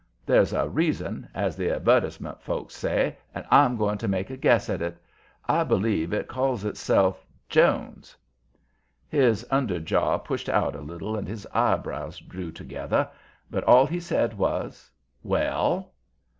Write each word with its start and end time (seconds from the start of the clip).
There's 0.25 0.51
a 0.51 0.67
reason, 0.67 1.29
as 1.35 1.55
the 1.55 1.69
advertisement 1.69 2.41
folks 2.41 2.73
say, 2.75 3.19
and 3.35 3.45
I'm 3.51 3.77
going 3.77 3.99
to 3.99 4.07
make 4.07 4.31
a 4.31 4.35
guess 4.35 4.67
at 4.67 4.81
it. 4.81 4.97
I 5.47 5.63
believe 5.63 6.11
it 6.11 6.27
calls 6.27 6.65
itself 6.65 7.23
Jones." 7.49 8.17
His 9.07 9.45
under 9.51 9.79
jaw 9.79 10.17
pushed 10.17 10.49
out 10.49 10.73
a 10.75 10.81
little 10.81 11.15
and 11.15 11.27
his 11.27 11.45
eyebrows 11.53 12.17
drew 12.17 12.51
together. 12.51 13.07
But 13.51 13.63
all 13.65 13.85
he 13.85 13.99
said 13.99 14.35
was, 14.35 14.89
"Well?" 15.21 15.91